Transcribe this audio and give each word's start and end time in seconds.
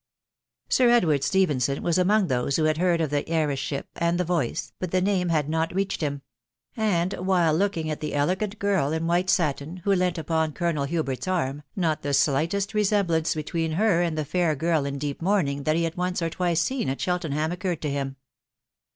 Sir 0.67 0.89
Edward 0.89 1.23
Stephenson 1.23 1.83
was 1.83 1.99
among 1.99 2.25
those 2.25 2.55
who 2.55 2.63
had 2.63 2.79
heard 2.79 3.01
of 3.01 3.11
the 3.11 3.23
hejress 3.27 3.59
ship» 3.59 3.87
and 3.97 4.17
die 4.17 4.23
voice, 4.23 4.73
but 4.79 4.89
the 4.89 4.99
name 4.99 5.29
had 5.29 5.47
not 5.47 5.71
reached 5.75 6.01
him; 6.01 6.23
and 6.75 7.13
while 7.13 7.53
looking 7.53 7.87
at 7.87 7.99
the 7.99 8.15
elegant 8.15 8.57
girl 8.57 8.91
in 8.93 9.05
white.' 9.05 9.29
satin, 9.29 9.77
who 9.83 9.93
lent 9.93 10.17
upon 10.17 10.53
Colonel 10.53 10.85
Hubert's 10.85 11.27
arm, 11.27 11.61
not 11.75 12.01
the 12.01 12.13
sfighteat 12.15 12.73
resem 12.73 13.05
blance 13.05 13.35
between 13.35 13.73
her 13.73 14.01
and 14.01 14.17
the 14.17 14.25
fair 14.25 14.55
gin 14.55 14.87
m 14.87 14.97
deep 14.97 15.21
mourmmg 15.21 15.67
mat 15.67 15.75
he 15.75 15.83
had 15.83 15.93
once 15.97 16.19
or 16.23 16.31
twice 16.31 16.61
seen 16.61 16.89
at 16.89 16.99
Cheltenham 16.99 17.51
occurred 17.51 17.83
to 17.83 17.89
him. 17.91 18.15